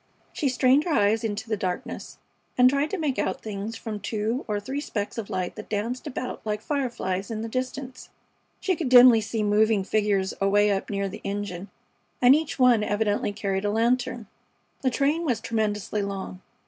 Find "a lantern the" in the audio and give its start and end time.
13.63-14.89